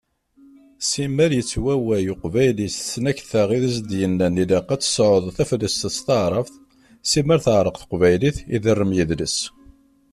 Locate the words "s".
2.69-2.75, 5.97-5.99